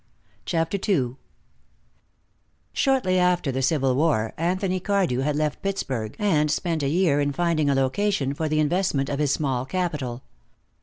CHAPTER 0.47 0.79
II 0.89 1.15
Shortly 2.73 3.19
after 3.19 3.51
the 3.51 3.61
Civil 3.61 3.93
War 3.93 4.33
Anthony 4.35 4.79
Cardew 4.79 5.19
had 5.19 5.35
left 5.35 5.61
Pittsburgh 5.61 6.15
and 6.17 6.49
spent 6.49 6.81
a 6.81 6.89
year 6.89 7.19
in 7.21 7.31
finding 7.31 7.69
a 7.69 7.75
location 7.75 8.33
for 8.33 8.49
the 8.49 8.59
investment 8.59 9.09
of 9.09 9.19
his 9.19 9.31
small 9.31 9.63
capital. 9.63 10.23